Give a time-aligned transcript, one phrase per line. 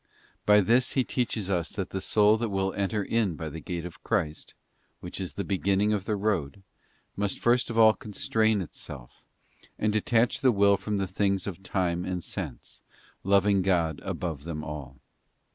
[0.47, 3.85] By this He teaches us that the soul that will enter in by the gate
[3.85, 4.55] of Christ,
[4.99, 6.63] which is the beginning of the road,
[7.15, 9.21] must first of all constrain itself,
[9.77, 12.81] and detach the will from the things of time and sense,
[13.23, 14.97] loving God above them all.